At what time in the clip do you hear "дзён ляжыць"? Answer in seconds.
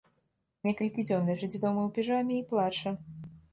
1.09-1.51